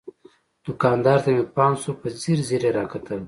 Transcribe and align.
دوکاندار 0.65 1.19
ته 1.23 1.29
مې 1.35 1.43
پام 1.55 1.73
شو، 1.81 1.91
په 2.01 2.07
ځیر 2.21 2.39
ځیر 2.47 2.61
یې 2.67 2.71
را 2.77 2.85
کتل. 2.91 3.19